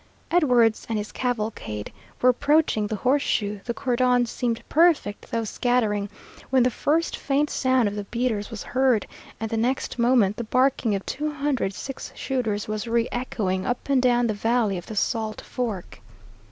Edwards 0.31 0.87
and 0.89 0.97
his 0.97 1.11
cavalcade 1.11 1.93
were 2.23 2.29
approaching 2.29 2.87
the 2.87 2.95
horseshoe, 2.95 3.59
the 3.65 3.73
cordon 3.75 4.25
seemed 4.25 4.67
perfect, 4.67 5.29
though 5.29 5.43
scattering, 5.43 6.09
when 6.49 6.63
the 6.63 6.71
first 6.71 7.15
faint 7.15 7.51
sound 7.51 7.87
of 7.87 7.93
the 7.95 8.05
beaters 8.05 8.49
was 8.49 8.63
heard, 8.63 9.05
and 9.39 9.51
the 9.51 9.57
next 9.57 9.99
moment 9.99 10.37
the 10.37 10.43
barking 10.43 10.95
of 10.95 11.05
two 11.05 11.31
hundred 11.31 11.75
six 11.75 12.11
shooters 12.15 12.67
was 12.67 12.85
reëchoing 12.85 13.63
up 13.67 13.89
and 13.89 14.01
down 14.01 14.25
the 14.25 14.33
valley 14.33 14.75
of 14.79 14.87
the 14.87 14.95
Salt 14.95 15.39
Fork. 15.39 16.01